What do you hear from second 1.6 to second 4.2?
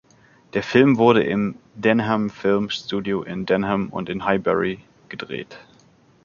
Denham Film Studio in Denham und